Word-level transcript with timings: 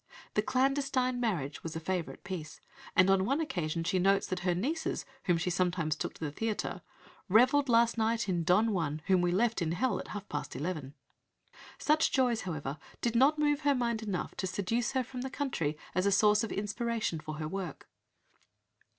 "The 0.33 0.41
Clandestine 0.41 1.19
Marriage" 1.19 1.61
was 1.61 1.75
a 1.75 1.79
favourite 1.79 2.23
piece, 2.23 2.59
and 2.95 3.07
on 3.07 3.23
one 3.23 3.39
occasion 3.39 3.83
she 3.83 3.99
notes 3.99 4.25
that 4.25 4.39
her 4.39 4.55
nieces, 4.55 5.05
whom 5.25 5.37
she 5.37 5.51
sometimes 5.51 5.95
took 5.95 6.15
to 6.15 6.25
the 6.25 6.31
theatre, 6.31 6.81
"revelled 7.29 7.69
last 7.69 7.99
night 7.99 8.27
in 8.27 8.43
Don 8.43 8.71
Juan, 8.71 9.03
whom 9.05 9.21
we 9.21 9.31
left 9.31 9.61
in 9.61 9.73
hell 9.73 9.99
at 9.99 10.07
half 10.07 10.27
past 10.27 10.55
eleven." 10.55 10.95
Such 11.77 12.11
joys, 12.11 12.41
however, 12.41 12.79
did 13.01 13.15
not 13.15 13.37
move 13.37 13.59
her 13.59 13.75
mind 13.75 14.01
enough 14.01 14.33
to 14.37 14.47
seduce 14.47 14.93
her 14.93 15.03
from 15.03 15.21
the 15.21 15.29
country 15.29 15.77
as 15.93 16.07
a 16.07 16.11
source 16.11 16.43
of 16.43 16.51
inspiration 16.51 17.19
for 17.19 17.35
her 17.35 17.47
work. 17.47 17.87